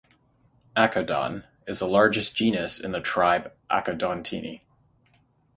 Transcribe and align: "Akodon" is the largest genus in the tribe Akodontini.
"Akodon" 0.75 1.43
is 1.67 1.77
the 1.77 1.87
largest 1.87 2.35
genus 2.35 2.79
in 2.79 2.91
the 2.91 3.01
tribe 3.01 3.53
Akodontini. 3.69 4.61